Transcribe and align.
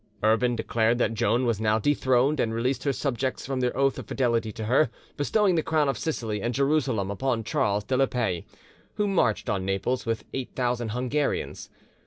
Urban 0.23 0.55
declared 0.55 0.97
that 0.97 1.13
Joan 1.13 1.45
was 1.45 1.61
now 1.61 1.77
dethroned, 1.77 2.39
and 2.39 2.55
released 2.55 2.83
her 2.85 2.91
subjects 2.91 3.45
from 3.45 3.59
their 3.59 3.77
oath 3.77 3.99
of 3.99 4.07
fidelity 4.07 4.51
to 4.53 4.65
her, 4.65 4.89
bestowing 5.15 5.53
the 5.53 5.61
crown 5.61 5.87
of 5.87 5.95
Sicily 5.95 6.41
and 6.41 6.55
Jerusalem 6.55 7.11
upon 7.11 7.43
Charles 7.43 7.83
de 7.83 7.95
la 7.95 8.07
Paix, 8.07 8.43
who 8.95 9.07
marched 9.07 9.47
on 9.47 9.63
Naples 9.63 10.07
with 10.07 10.25
8000 10.33 10.89
Hungarians. 10.89 11.69